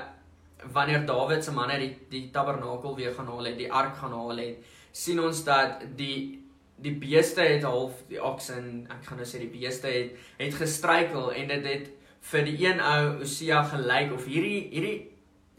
wanneer 0.72 1.06
Dawid 1.06 1.44
se 1.44 1.52
manne 1.52 1.78
die 1.80 1.98
die 2.10 2.30
tabernakel 2.32 2.96
weer 2.96 3.14
gaan 3.14 3.28
haal 3.28 3.44
het, 3.44 3.58
die 3.58 3.72
ark 3.72 3.98
gaan 3.98 4.12
haal 4.12 4.38
het, 4.38 4.58
sien 4.92 5.22
ons 5.24 5.44
dat 5.44 5.86
die 5.96 6.46
die 6.80 6.96
beeste 6.96 7.42
het 7.42 7.64
half 7.64 8.04
die 8.08 8.22
oxen, 8.24 8.86
ek 8.92 9.08
gaan 9.10 9.20
nou 9.20 9.28
sê 9.28 9.42
die 9.42 9.52
beeste 9.52 9.88
het 9.88 10.12
het 10.38 10.54
gestruikel 10.56 11.34
en 11.34 11.48
dit 11.52 11.66
het 11.68 11.90
vir 12.32 12.46
die 12.48 12.58
een 12.66 12.80
ou 12.80 13.22
Osia 13.26 13.64
gelyk 13.68 14.14
of 14.16 14.28
hierdie 14.32 14.70
hierdie 14.72 14.98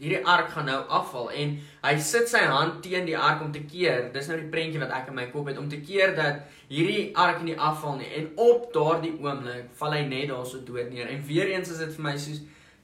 hierdie 0.01 0.21
ark 0.25 0.49
gaan 0.55 0.65
nou 0.65 0.79
afval 0.89 1.27
en 1.37 1.51
hy 1.83 1.91
sit 2.01 2.29
sy 2.29 2.41
hand 2.49 2.79
teen 2.81 3.05
die 3.05 3.17
ark 3.17 3.43
om 3.45 3.51
te 3.53 3.61
keer. 3.69 4.07
Dis 4.13 4.31
nou 4.31 4.39
die 4.39 4.49
prentjie 4.49 4.81
wat 4.81 4.93
ek 4.97 5.11
in 5.11 5.19
my 5.19 5.27
kop 5.29 5.51
het 5.51 5.59
om 5.61 5.67
te 5.69 5.77
keer 5.85 6.15
dat 6.17 6.41
hierdie 6.71 7.11
ark 7.21 7.43
nie 7.45 7.53
afval 7.53 7.99
nie. 7.99 8.09
En 8.17 8.31
op 8.41 8.71
daardie 8.73 9.13
oomblik 9.21 9.69
val 9.77 9.93
hy 9.93 10.01
net 10.09 10.31
daarso 10.33 10.63
dood 10.65 10.89
neer. 10.89 11.11
En 11.13 11.21
weer 11.27 11.53
eens 11.53 11.69
is 11.69 11.83
dit 11.83 11.93
vir 11.99 12.07
my 12.09 12.15
soos 12.17 12.41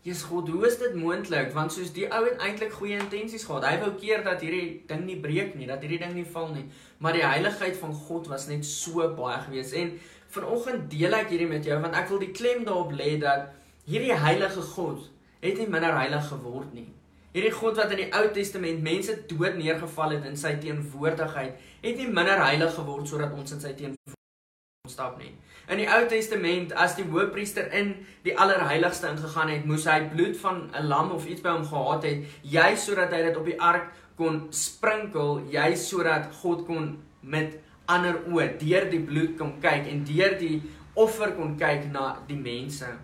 Jesus 0.07 0.23
God, 0.29 0.47
hoe 0.47 0.63
is 0.63 0.77
dit 0.79 0.93
moontlik? 0.95 1.49
Want 1.51 1.73
soos 1.73 1.89
die 1.91 2.05
ou 2.07 2.21
het 2.23 2.39
eintlik 2.39 2.71
goeie 2.77 2.95
intensies 2.95 3.43
gehad. 3.43 3.65
Hy 3.67 3.79
wou 3.81 3.89
keer 3.99 4.21
dat 4.23 4.39
hierdie 4.45 4.85
ding 4.87 5.01
nie 5.03 5.17
breek 5.19 5.57
nie, 5.59 5.67
dat 5.67 5.81
hierdie 5.83 5.99
ding 5.99 6.13
nie 6.15 6.27
val 6.31 6.47
nie. 6.53 6.63
Maar 7.03 7.17
die 7.17 7.25
heiligheid 7.25 7.75
van 7.81 7.91
God 8.05 8.29
was 8.31 8.47
net 8.47 8.63
so 8.65 9.03
baie 9.17 9.41
gewees. 9.49 9.73
En 9.75 9.97
vanoggend 10.31 10.87
deel 10.93 11.17
ek 11.17 11.33
hierdie 11.33 11.49
met 11.49 11.67
jou 11.67 11.81
want 11.83 11.97
ek 11.97 12.07
wil 12.13 12.23
die 12.23 12.31
klem 12.35 12.63
daarop 12.67 12.93
lê 12.95 13.17
dat 13.19 13.51
hierdie 13.89 14.15
heilige 14.15 14.63
God 14.75 15.09
het 15.43 15.59
nie 15.59 15.67
minder 15.67 15.97
heilig 15.97 16.29
geword 16.29 16.71
nie. 16.77 16.87
Hierdie 17.37 17.53
God 17.53 17.75
wat 17.77 17.91
in 17.93 17.99
die 18.01 18.13
Ou 18.17 18.31
Testament 18.33 18.79
mense 18.81 19.13
dood 19.29 19.59
neergeval 19.59 20.15
het 20.15 20.23
in 20.25 20.37
sy 20.41 20.55
teenwoordigheid, 20.57 21.59
het 21.83 21.99
nie 21.99 22.07
minder 22.09 22.39
heilig 22.41 22.71
geword 22.73 23.05
sodat 23.05 23.35
ons 23.37 23.53
in 23.53 23.59
sy 23.61 23.75
teenwoordigheid 23.77 24.89
stap 24.89 25.19
nie. 25.21 25.35
In 25.69 25.77
die 25.77 25.85
Ou 25.85 26.07
Testament, 26.09 26.71
as 26.73 26.95
die 26.97 27.05
hoëpriester 27.05 27.67
in 27.77 27.91
die 28.25 28.33
allerheiligste 28.33 29.11
ingegaan 29.11 29.51
het, 29.53 29.67
moes 29.69 29.85
hy 29.85 29.99
bloed 30.15 30.33
van 30.41 30.63
'n 30.73 30.87
lam 30.89 31.11
of 31.13 31.27
iets 31.29 31.43
by 31.45 31.53
hom 31.53 31.67
gehad 31.69 32.07
het, 32.09 32.25
juis 32.41 32.85
sodat 32.89 33.13
hy 33.13 33.21
dit 33.27 33.37
op 33.37 33.45
die 33.45 33.59
ark 33.61 33.91
kon 34.17 34.47
sprinkel, 34.49 35.45
juis 35.53 35.89
sodat 35.89 36.33
God 36.41 36.65
kon 36.65 36.97
met 37.21 37.59
ander 37.85 38.17
oë 38.33 38.57
deur 38.57 38.89
die 38.89 39.03
bloed 39.11 39.37
kom 39.37 39.59
kyk 39.61 39.85
en 39.85 40.01
deur 40.09 40.39
die 40.39 40.63
offer 40.95 41.35
kon 41.37 41.53
kyk 41.57 41.85
na 41.91 42.17
die 42.27 42.39
mense. 42.39 42.97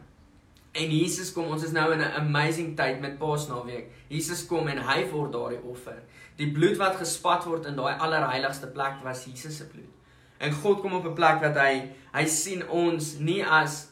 En 0.73 0.89
Jesus 0.89 1.29
kom, 1.33 1.51
ons 1.53 1.63
is 1.63 1.71
nou 1.71 1.91
in 1.93 2.01
'n 2.01 2.15
amazing 2.17 2.75
tyd 2.75 2.99
met 2.99 3.17
Paasnaweek. 3.17 3.91
Jesus 4.07 4.45
kom 4.45 4.67
en 4.67 4.77
hy 4.77 5.09
word 5.09 5.31
daardie 5.31 5.61
offer. 5.61 6.01
Die 6.35 6.51
bloed 6.51 6.77
wat 6.77 6.95
gespat 6.95 7.45
word 7.45 7.65
in 7.65 7.75
daai 7.75 7.93
allerheiligste 7.99 8.67
plek 8.67 9.03
was 9.03 9.25
Jesus 9.25 9.57
se 9.57 9.67
bloed. 9.67 9.91
En 10.39 10.51
God 10.51 10.81
kom 10.81 10.93
op 10.93 11.05
'n 11.05 11.13
plek 11.13 11.41
wat 11.41 11.57
hy 11.57 11.89
hy 12.13 12.25
sien 12.25 12.69
ons 12.69 13.17
nie 13.19 13.45
as 13.45 13.87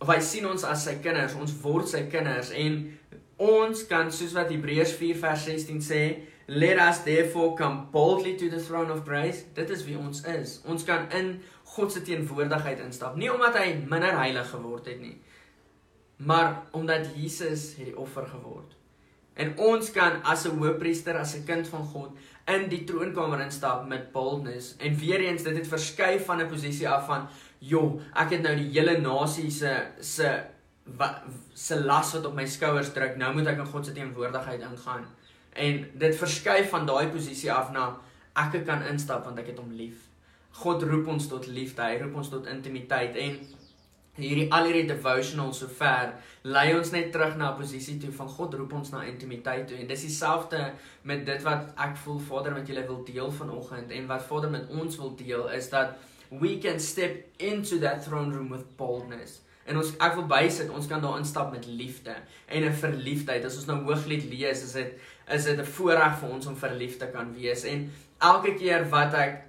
of 0.00 0.08
hy 0.08 0.20
sien 0.20 0.46
ons 0.46 0.64
as 0.64 0.84
sy 0.84 0.94
kinders, 1.02 1.34
ons 1.34 1.54
word 1.62 1.88
sy 1.88 2.02
kinders 2.10 2.50
en 2.50 2.98
ons 3.36 3.86
kan 3.86 4.12
soos 4.12 4.32
wat 4.32 4.50
Hebreërs 4.50 4.92
4 4.98 5.14
vers 5.14 5.44
16 5.44 5.80
sê, 5.80 6.02
let 6.46 6.78
us 6.78 7.02
therefore 7.04 7.56
come 7.56 7.86
boldly 7.92 8.36
to 8.36 8.48
the 8.48 8.60
throne 8.60 8.90
of 8.90 9.04
grace. 9.04 9.44
Dit 9.54 9.70
is 9.70 9.84
wie 9.84 9.98
ons 9.98 10.24
is. 10.24 10.60
Ons 10.66 10.84
kan 10.84 11.10
in 11.10 11.42
God 11.62 11.92
se 11.92 12.02
teenwoordigheid 12.02 12.80
instap, 12.80 13.16
nie 13.16 13.30
omdat 13.32 13.58
hy 13.60 13.84
minder 13.86 14.18
heilig 14.18 14.50
geword 14.50 14.86
het 14.86 15.00
nie, 15.00 15.18
maar 16.18 16.62
omdat 16.70 17.06
Jesus 17.14 17.74
het 17.76 17.84
die 17.84 17.98
offer 17.98 18.26
geword. 18.26 18.74
En 19.38 19.52
ons 19.58 19.90
kan 19.94 20.22
as 20.22 20.44
'n 20.44 20.58
hoëpriester, 20.58 21.18
as 21.18 21.34
'n 21.34 21.44
kind 21.44 21.68
van 21.68 21.84
God 21.84 22.10
in 22.46 22.68
die 22.68 22.84
troonkamer 22.84 23.40
instap 23.40 23.86
met 23.86 24.12
boldness. 24.12 24.76
En 24.76 24.96
weer 24.96 25.20
eens 25.20 25.42
dit 25.42 25.56
het 25.56 25.68
verskuif 25.68 26.24
van 26.24 26.40
'n 26.40 26.48
posisie 26.48 26.88
af 26.88 27.06
van, 27.06 27.28
"Jo, 27.58 28.00
ek 28.14 28.30
het 28.30 28.42
nou 28.42 28.56
die 28.56 28.70
hele 28.70 28.98
nasie 28.98 29.50
se 29.50 29.86
se 30.00 30.42
se 31.54 31.84
las 31.84 32.12
wat 32.12 32.26
op 32.26 32.34
my 32.34 32.46
skouers 32.46 32.92
druk. 32.92 33.16
Nou 33.16 33.34
moet 33.34 33.46
ek 33.46 33.58
in 33.58 33.66
God 33.66 33.86
se 33.86 33.92
teenwoordigheid 33.92 34.60
ingaan." 34.60 35.06
En 35.52 35.90
dit 35.94 36.16
verskuif 36.16 36.68
van 36.68 36.86
daai 36.86 37.08
posisie 37.08 37.52
af 37.52 37.70
na 37.70 37.96
ek 38.34 38.64
kan 38.64 38.82
instap 38.82 39.24
want 39.24 39.38
ek 39.38 39.46
het 39.46 39.58
hom 39.58 39.72
lief. 39.72 39.96
God 40.50 40.82
roep 40.82 41.06
ons 41.06 41.28
tot 41.28 41.46
liefde, 41.46 41.82
hy 41.82 41.98
roep 42.02 42.14
ons 42.14 42.28
tot 42.28 42.46
intimiteit 42.46 43.16
en 43.16 43.38
hierdie 44.18 44.48
al 44.52 44.68
hierdie 44.68 44.88
devotional 44.88 45.52
so 45.54 45.70
ver 45.80 46.12
lei 46.42 46.72
ons 46.74 46.90
net 46.94 47.10
terug 47.14 47.36
na 47.36 47.52
'n 47.52 47.58
posisie 47.60 47.98
toe 47.98 48.12
van 48.12 48.28
God 48.28 48.54
roep 48.54 48.72
ons 48.72 48.90
na 48.90 49.02
intimiteit 49.04 49.66
toe. 49.68 49.76
En 49.78 49.86
dis 49.86 50.00
dieselfde 50.00 50.72
met 51.02 51.26
dit 51.26 51.42
wat 51.42 51.72
ek 51.76 51.96
voel 51.96 52.18
Vader 52.18 52.52
met 52.52 52.66
julle 52.66 52.86
wil 52.86 53.04
deel 53.04 53.30
vanoggend 53.30 53.90
en 53.90 54.06
wat 54.06 54.22
Vader 54.22 54.50
met 54.50 54.68
ons 54.68 54.96
wil 54.96 55.14
deel 55.16 55.50
is 55.50 55.68
dat 55.68 55.96
we 56.30 56.58
can 56.58 56.80
step 56.80 57.24
into 57.38 57.78
that 57.78 58.02
throne 58.04 58.34
room 58.34 58.48
with 58.48 58.76
boldness. 58.76 59.40
En 59.64 59.76
ons 59.76 59.92
ek 60.00 60.14
wil 60.14 60.26
bysit 60.26 60.70
ons 60.70 60.86
kan 60.86 61.00
daar 61.00 61.18
instap 61.18 61.52
met 61.52 61.66
liefde 61.66 62.14
en 62.46 62.64
'n 62.64 62.72
verliefdheid. 62.72 63.44
As 63.44 63.56
ons 63.56 63.66
nou 63.66 63.82
hooglied 63.84 64.24
lees 64.24 64.62
is 64.62 64.72
dit 64.72 64.92
is 65.28 65.44
dit 65.44 65.58
'n 65.58 65.64
voorreg 65.64 66.18
vir 66.18 66.28
ons 66.28 66.46
om 66.46 66.56
verlief 66.56 66.96
te 66.98 67.06
kan 67.06 67.34
wees. 67.34 67.64
En 67.64 67.90
elke 68.18 68.54
keer 68.54 68.88
wat 68.88 69.14
ek 69.14 69.44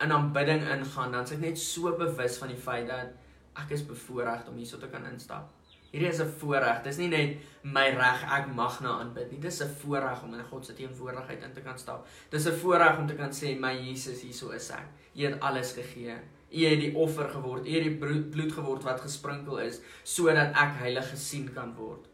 in 0.00 0.12
aanbidding 0.12 0.62
ingaan 0.68 1.12
dan 1.12 1.22
is 1.22 1.32
ek 1.32 1.40
net 1.40 1.58
so 1.58 1.92
bewus 1.96 2.38
van 2.38 2.48
die 2.48 2.56
feit 2.56 2.88
dat 2.88 3.19
ek 3.62 3.74
is 3.76 3.86
bevoorreg 3.86 4.48
om 4.48 4.56
hierso 4.56 4.78
te 4.78 4.88
kan 4.92 5.06
instap. 5.12 5.50
Hierdie 5.90 6.08
is 6.08 6.20
'n 6.20 6.32
voorreg. 6.38 6.82
Dis 6.82 6.98
nie 6.98 7.08
net 7.08 7.38
my 7.62 7.88
reg 7.90 8.22
ek 8.22 8.46
mag 8.54 8.80
na 8.80 9.00
aanbid 9.00 9.32
nie. 9.32 9.40
Dis 9.40 9.60
'n 9.60 9.74
voorreg 9.80 10.22
om 10.22 10.34
in 10.34 10.44
God 10.44 10.66
se 10.66 10.74
teenwoordigheid 10.74 11.42
in 11.42 11.52
te 11.52 11.60
kan 11.60 11.78
stap. 11.78 12.06
Dis 12.30 12.46
'n 12.46 12.52
voorreg 12.52 12.98
om 12.98 13.06
te 13.06 13.14
kan 13.14 13.30
sê 13.30 13.58
my 13.58 13.72
Jesus, 13.72 14.22
hierso 14.22 14.50
is 14.50 14.70
ek. 14.70 14.86
U 15.16 15.24
het 15.24 15.40
alles 15.40 15.72
gegee. 15.72 16.14
U 16.52 16.64
het 16.64 16.80
die 16.80 16.94
offer 16.94 17.28
geword. 17.28 17.66
U 17.66 17.70
het 17.70 17.82
die 17.82 18.20
bloed 18.30 18.52
geword 18.52 18.82
wat 18.82 19.00
gesprinkel 19.00 19.58
is 19.58 19.80
sodat 20.04 20.54
ek 20.54 20.78
heilig 20.78 21.10
gesien 21.10 21.52
kan 21.52 21.74
word. 21.74 22.06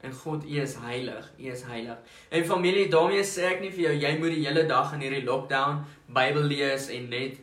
En 0.00 0.12
God, 0.12 0.44
U 0.44 0.60
is 0.60 0.74
heilig. 0.74 1.32
U 1.38 1.44
is 1.44 1.62
heilig. 1.62 1.98
En 2.30 2.44
familie, 2.44 2.88
daarmee 2.88 3.22
sê 3.22 3.42
ek 3.52 3.60
nie 3.60 3.70
vir 3.70 3.84
jou 3.84 3.94
jy 4.00 4.18
moet 4.18 4.30
die 4.30 4.46
hele 4.46 4.66
dag 4.66 4.94
in 4.94 5.00
hierdie 5.00 5.24
lockdown 5.24 5.84
Bybel 6.06 6.42
lees 6.42 6.88
en 6.88 7.08
net 7.08 7.36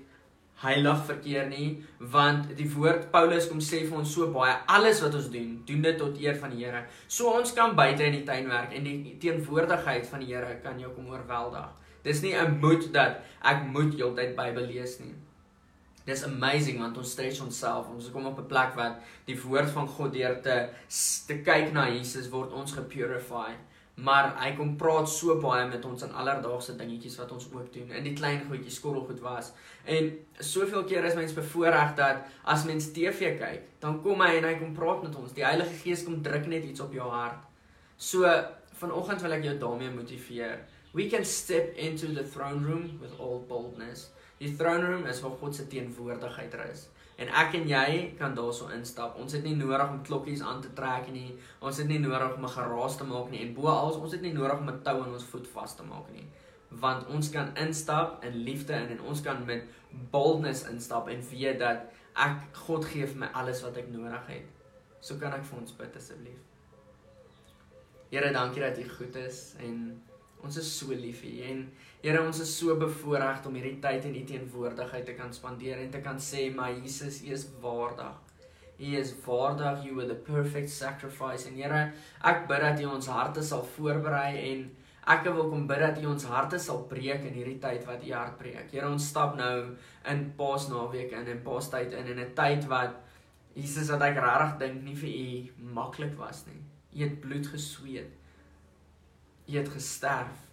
heilig 0.61 1.01
verkeer 1.05 1.45
nie 1.51 1.67
want 2.13 2.49
die 2.57 2.67
woord 2.73 3.11
Paulus 3.13 3.45
kom 3.49 3.59
sê 3.61 3.83
vir 3.85 3.99
ons 3.99 4.13
so 4.13 4.29
baie 4.33 4.55
alles 4.73 5.03
wat 5.03 5.17
ons 5.19 5.29
doen 5.33 5.51
doen 5.67 5.83
dit 5.85 5.99
tot 6.01 6.17
eer 6.21 6.39
van 6.41 6.53
die 6.53 6.65
Here. 6.65 6.81
So 7.07 7.33
ons 7.37 7.53
kan 7.53 7.75
buite 7.77 8.07
in 8.07 8.17
die 8.17 8.25
tuin 8.25 8.49
werk 8.49 8.73
en 8.73 8.87
die 8.87 9.15
teenwoordigheid 9.21 10.09
van 10.09 10.23
die 10.23 10.33
Here 10.33 10.57
kan 10.63 10.79
jou 10.81 10.89
kom 10.95 11.11
oorweldig. 11.13 11.69
Dis 12.03 12.21
nie 12.21 12.33
'n 12.33 12.59
moet 12.61 12.91
dat 12.93 13.21
ek 13.43 13.63
moet 13.67 13.93
heeltyd 13.93 14.35
Bybel 14.35 14.65
lees 14.65 14.99
nie. 14.99 15.13
Dis 16.05 16.23
amazing 16.23 16.79
want 16.79 16.97
ons 16.97 17.11
stretch 17.11 17.41
onsself. 17.41 17.89
Ons 17.89 18.09
kom 18.11 18.25
op 18.25 18.39
'n 18.39 18.47
plek 18.47 18.75
wat 18.75 18.99
die 19.25 19.39
woord 19.41 19.69
van 19.69 19.87
God 19.87 20.13
deur 20.13 20.41
te 20.41 20.69
te 21.27 21.41
kyk 21.43 21.73
na 21.73 21.89
Jesus 21.89 22.29
word 22.29 22.51
ons 22.53 22.71
gepurify 22.71 23.51
maar 23.97 24.35
hy 24.37 24.51
kom 24.57 24.75
praat 24.77 25.09
so 25.09 25.39
baie 25.41 25.63
met 25.69 25.85
ons 25.89 26.03
in 26.05 26.13
alledaagse 26.21 26.75
dingetjies 26.77 27.15
wat 27.17 27.31
ons 27.33 27.47
ook 27.49 27.71
doen 27.73 27.95
in 27.97 28.05
die 28.05 28.13
klein 28.17 28.43
goedjies 28.45 28.77
skorrelgoed 28.77 29.23
was. 29.25 29.49
En 29.89 30.11
soveel 30.37 30.83
keer 30.89 31.07
is 31.09 31.17
mens 31.17 31.33
bevoorreg 31.33 31.95
dat 31.97 32.27
as 32.45 32.67
mens 32.69 32.91
TV 32.93 33.33
kyk 33.39 33.63
dan 33.81 33.97
kom 34.03 34.21
hy 34.21 34.35
en 34.37 34.45
hy 34.45 34.53
kom 34.59 34.75
praat 34.77 35.01
met 35.07 35.17
ons. 35.17 35.33
Die 35.33 35.45
Heilige 35.45 35.73
Gees 35.81 36.05
kom 36.05 36.21
druk 36.21 36.45
net 36.51 36.67
iets 36.69 36.83
op 36.85 36.93
jou 36.93 37.09
hart. 37.09 37.41
So 37.97 38.29
vanoggend 38.77 39.25
wil 39.25 39.33
ek 39.39 39.47
jou 39.49 39.55
daarmee 39.65 39.95
motiveer. 39.95 40.61
We 40.93 41.09
can 41.09 41.25
step 41.25 41.73
into 41.75 42.13
the 42.13 42.25
throne 42.25 42.61
room 42.65 42.99
with 43.01 43.17
all 43.17 43.41
boldness. 43.49 44.11
Die 44.37 44.53
throne 44.53 44.85
room 44.85 45.09
is 45.09 45.23
waar 45.25 45.39
God 45.41 45.57
se 45.57 45.65
teenwoordigheid 45.67 46.53
is 46.69 46.85
En 47.17 47.31
ek 47.41 47.55
en 47.57 47.63
jy 47.65 47.93
kan 48.17 48.35
daarso 48.37 48.67
instap. 48.75 49.15
Ons 49.17 49.33
het 49.33 49.45
nie 49.45 49.55
nodig 49.57 49.89
om 49.89 50.03
klokkies 50.05 50.43
aan 50.45 50.59
te 50.61 50.69
trek 50.77 51.09
nie. 51.13 51.31
Ons 51.65 51.79
het 51.81 51.87
nie 51.89 51.99
nodig 51.99 52.35
om 52.35 52.45
'n 52.45 52.55
geraas 52.55 52.97
te 52.97 53.03
maak 53.03 53.31
nie 53.31 53.41
en 53.41 53.53
bo 53.53 53.67
als 53.67 53.95
ons 53.95 54.11
het 54.11 54.21
nie 54.21 54.33
nodig 54.33 54.59
om 54.59 54.69
'n 54.69 54.81
tou 54.83 55.01
aan 55.01 55.13
ons 55.13 55.23
voet 55.23 55.47
vas 55.47 55.75
te 55.75 55.83
maak 55.83 56.11
nie. 56.11 56.27
Want 56.69 57.07
ons 57.07 57.29
kan 57.29 57.55
instap 57.55 58.23
in 58.23 58.35
liefde 58.35 58.73
en, 58.73 58.89
en 58.89 59.01
ons 59.01 59.21
kan 59.21 59.45
met 59.45 59.63
boldness 60.11 60.67
instap 60.69 61.07
en 61.07 61.21
weet 61.29 61.59
dat 61.59 61.77
ek 62.15 62.37
God 62.53 62.85
gee 62.85 63.07
vir 63.07 63.17
my 63.17 63.29
alles 63.33 63.61
wat 63.61 63.77
ek 63.77 63.89
nodig 63.89 64.27
het. 64.27 64.45
So 64.99 65.17
kan 65.17 65.33
ek 65.33 65.45
vir 65.45 65.59
ons 65.59 65.71
bid 65.71 65.95
asseblief. 65.95 66.39
Here, 68.09 68.31
dankie 68.31 68.61
dat 68.61 68.77
U 68.77 68.89
goed 68.89 69.15
is 69.15 69.55
en 69.59 70.01
Ons 70.45 70.57
is 70.61 70.69
so 70.79 70.93
lief 70.93 71.21
vir 71.23 71.33
U 71.33 71.43
en 71.51 71.67
Here 72.03 72.21
ons 72.21 72.39
is 72.43 72.51
so 72.53 72.75
bevoorreg 72.77 73.45
om 73.49 73.55
hierdie 73.57 73.79
tyd 73.81 74.05
in 74.05 74.15
U 74.19 74.23
teenwoordigheid 74.29 75.07
te 75.09 75.15
kan 75.17 75.31
spandeer 75.33 75.79
en 75.81 75.89
te 75.91 76.01
kan 76.05 76.19
sê 76.21 76.43
my 76.53 76.69
Jesus 76.75 77.23
U 77.25 77.31
is 77.33 77.47
waardig. 77.63 78.13
U 78.77 78.91
is 78.99 79.13
waardig, 79.25 79.81
you 79.87 79.97
are 79.99 80.07
the 80.07 80.19
perfect 80.27 80.69
sacrifice 80.69 81.49
en 81.49 81.57
Here 81.57 81.79
ek 82.31 82.45
bid 82.51 82.61
dat 82.61 82.83
U 82.83 82.91
ons 82.93 83.09
harte 83.09 83.41
sal 83.43 83.65
voorberei 83.73 84.29
en 84.51 84.61
ek 85.09 85.25
wil 85.25 85.49
kom 85.49 85.65
bid 85.67 85.81
dat 85.81 85.97
U 86.03 86.05
ons 86.11 86.27
harte 86.29 86.61
sal 86.61 86.83
breek 86.91 87.25
in 87.25 87.33
hierdie 87.39 87.57
tyd 87.63 87.89
wat 87.89 88.05
U 88.05 88.13
hart 88.13 88.37
breek. 88.37 88.69
Here 88.69 88.85
ons 88.85 89.09
stap 89.09 89.33
nou 89.39 89.73
in 90.13 90.23
Paasnaweek 90.37 91.17
in 91.17 91.33
en 91.33 91.43
Paastyd 91.43 91.97
in 91.97 92.13
en 92.13 92.23
'n 92.27 92.33
tyd 92.37 92.69
wat 92.69 93.01
Jesus 93.57 93.89
wat 93.89 94.05
ek 94.05 94.21
regtig 94.21 94.57
dink 94.61 94.83
nie 94.85 94.95
vir 94.95 95.09
U 95.09 95.73
maklik 95.73 96.15
was 96.21 96.45
nie. 96.45 96.61
U 96.93 97.03
het 97.03 97.19
bloed 97.21 97.47
gesweet. 97.47 98.13
U 99.47 99.55
het 99.55 99.69
gesterf. 99.69 100.43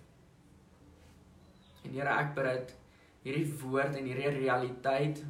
En 1.82 1.96
Here, 1.96 2.12
ek 2.14 2.34
bid 2.36 2.76
hierdie 3.24 3.48
woord 3.64 3.96
en 3.98 4.06
hierdie 4.06 4.30
realiteit 4.36 5.24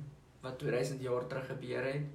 wat 0.44 0.59
2000 0.61 1.00
jaar 1.00 1.25
terug 1.30 1.47
gebeur 1.49 1.87
het, 1.88 2.11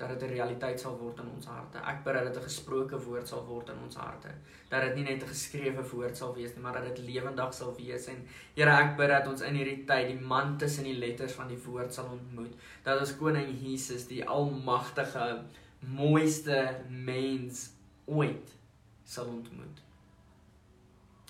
dat 0.00 0.08
dit 0.08 0.22
'n 0.22 0.32
realiteit 0.32 0.80
sal 0.80 0.96
word 0.98 1.18
in 1.20 1.28
ons 1.36 1.46
harte. 1.46 1.78
Ek 1.78 2.02
bid 2.04 2.14
dat 2.14 2.24
dit 2.24 2.36
'n 2.36 2.48
gesproke 2.48 2.98
woord 2.98 3.28
sal 3.28 3.44
word 3.46 3.68
in 3.68 3.82
ons 3.84 3.96
harte. 3.96 4.28
Dat 4.68 4.82
dit 4.82 4.94
nie 4.94 5.04
net 5.04 5.22
'n 5.22 5.28
geskrewe 5.28 5.82
woord 5.92 6.16
sal 6.16 6.34
wees 6.34 6.54
nie, 6.54 6.62
maar 6.62 6.72
dat 6.72 6.96
dit 6.96 6.98
lewendig 6.98 7.54
sal 7.54 7.74
wees. 7.76 8.06
En 8.06 8.26
Here, 8.54 8.70
ek 8.70 8.96
bid 8.96 9.08
dat 9.08 9.26
ons 9.26 9.40
in 9.40 9.54
hierdie 9.54 9.84
tyd 9.84 10.06
die 10.08 10.20
man 10.20 10.58
tussen 10.58 10.84
die 10.84 10.98
letters 10.98 11.32
van 11.32 11.48
die 11.48 11.62
woord 11.64 11.94
sal 11.94 12.06
ontmoet. 12.06 12.54
Dat 12.82 13.00
ons 13.00 13.16
koning 13.16 13.60
Jesus, 13.62 14.06
die 14.06 14.28
almagtige, 14.28 15.44
mooiste 15.80 16.76
mens 16.88 17.70
ooit 18.06 18.56
sal 19.04 19.26
ontmoet 19.26 19.89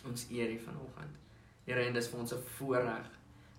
ons 0.05 0.27
eer 0.31 0.51
U 0.51 0.59
vanoggend. 0.59 1.17
Here, 1.65 1.87
en 1.87 1.93
dis 1.93 2.09
vir 2.09 2.21
ons 2.21 2.33
'n 2.33 2.43
voorreg 2.59 3.09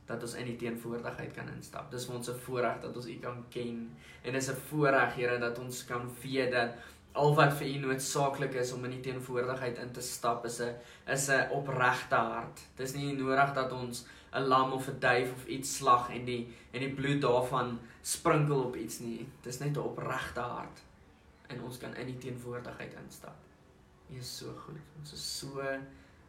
dat 0.05 0.21
ons 0.21 0.33
in 0.33 0.45
die 0.45 0.55
teenwoordigheid 0.55 1.33
kan 1.33 1.49
instap. 1.55 1.91
Dis 1.91 2.05
vir 2.05 2.15
ons 2.15 2.29
'n 2.29 2.39
voorreg 2.45 2.81
dat 2.81 2.95
ons 2.95 3.05
U 3.07 3.17
kan 3.19 3.45
ken 3.49 3.89
en 4.23 4.33
dis 4.33 4.49
'n 4.49 4.55
voorreg, 4.69 5.15
Here, 5.15 5.39
dat 5.39 5.59
ons 5.59 5.85
kan 5.85 6.09
weet 6.21 6.51
dat 6.51 6.71
al 7.13 7.35
wat 7.35 7.53
vir 7.53 7.67
U 7.67 7.77
noodsaaklik 7.77 8.53
is 8.53 8.71
om 8.71 8.85
in 8.85 8.91
die 8.91 9.11
teenwoordigheid 9.11 9.77
in 9.77 9.91
te 9.91 10.01
stap 10.01 10.45
is 10.45 10.61
'n 10.61 10.75
is 11.07 11.29
'n 11.29 11.49
opregte 11.51 12.15
hart. 12.15 12.59
Dis 12.75 12.93
nie 12.93 13.13
nodig 13.13 13.53
dat 13.53 13.71
ons 13.71 14.05
'n 14.33 14.47
lam 14.47 14.71
of 14.71 14.87
'n 14.87 14.99
duif 14.99 15.33
of 15.33 15.45
iets 15.47 15.75
slag 15.77 16.09
en 16.09 16.25
die 16.25 16.47
en 16.71 16.79
die 16.79 16.93
bloed 16.93 17.21
daarvan 17.21 17.79
sprinkel 18.01 18.63
op 18.63 18.75
iets 18.75 18.99
nie. 18.99 19.27
Dis 19.43 19.59
net 19.59 19.77
'n 19.77 19.79
opregte 19.79 20.39
hart 20.39 20.81
en 21.47 21.63
ons 21.63 21.77
kan 21.77 21.95
in 21.95 22.05
die 22.05 22.17
teenwoordigheid 22.17 22.93
instap. 23.05 23.35
U 24.11 24.17
is 24.17 24.37
so 24.37 24.53
goed. 24.65 24.79
Ons 24.99 25.13
is 25.13 25.39
so 25.39 25.61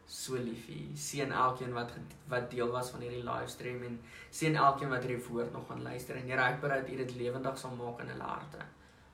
so 0.07 0.35
lief 0.35 0.67
vir. 0.67 0.89
Seën 0.95 1.31
elkeen 1.31 1.73
wat 1.73 1.91
wat 2.31 2.49
deel 2.51 2.71
was 2.71 2.91
van 2.93 3.01
hierdie 3.05 3.23
livestream 3.23 3.83
en 3.87 3.99
seën 4.29 4.55
elkeen 4.55 4.89
wat 4.89 5.05
hierdie 5.05 5.25
woord 5.29 5.51
nog 5.53 5.67
gaan 5.69 5.83
luister 5.83 6.15
en 6.15 6.29
Here 6.29 6.41
ek 6.41 6.61
bid 6.61 6.69
dat 6.69 6.89
u 6.89 6.97
dit 7.03 7.15
lewendig 7.15 7.57
sal 7.57 7.75
maak 7.77 8.01
in 8.01 8.13
hulle 8.13 8.29
harte. 8.29 8.65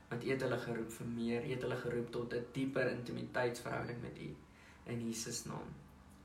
Want 0.09 0.25
u 0.25 0.29
het 0.29 0.41
hulle 0.41 0.57
geroep 0.57 0.91
vir 0.91 1.07
meer, 1.15 1.43
u 1.45 1.51
het 1.53 1.61
hulle 1.61 1.79
geroep 1.83 2.11
tot 2.11 2.33
'n 2.33 2.45
dieper 2.53 2.91
intimiteitsverhouding 2.91 4.01
met 4.01 4.17
u 4.17 4.35
in 4.93 5.05
Jesus 5.07 5.45
naam. 5.45 5.69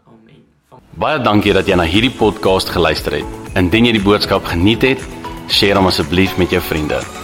Amen. 0.06 0.44
Van 0.68 0.80
Baie 0.94 1.20
dankie 1.20 1.52
dat 1.52 1.66
jy 1.66 1.76
na 1.76 1.84
hierdie 1.84 2.12
podcast 2.12 2.68
geluister 2.68 3.12
het. 3.12 3.26
Indien 3.56 3.84
jy 3.84 3.92
die 3.92 4.04
boodskap 4.04 4.44
geniet 4.44 4.82
het, 4.82 5.04
deel 5.46 5.76
hom 5.76 5.86
asseblief 5.86 6.38
met 6.38 6.50
jou 6.50 6.62
vriende. 6.62 7.23